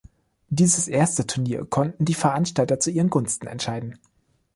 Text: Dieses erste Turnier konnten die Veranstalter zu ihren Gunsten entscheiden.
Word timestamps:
Dieses 0.49 0.87
erste 0.87 1.27
Turnier 1.27 1.63
konnten 1.63 2.05
die 2.05 2.15
Veranstalter 2.15 2.79
zu 2.79 2.89
ihren 2.89 3.11
Gunsten 3.11 3.45
entscheiden. 3.45 3.99